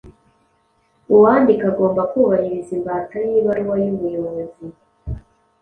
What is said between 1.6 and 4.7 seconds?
agomba kubahiriza imbata y’ibaruwa y’ubuyobozi.